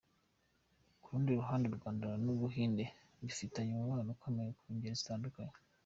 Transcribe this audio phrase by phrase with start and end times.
[1.01, 2.83] Ku rundi ruhande, u Rwanda n’u Buhinde
[3.23, 5.55] bifitanye umubano ukomeye mu ngeri zitandukanye.